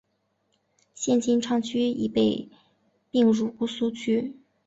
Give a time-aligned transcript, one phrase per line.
[0.95, 2.49] 现金阊区已被
[3.11, 4.35] 并入姑苏区。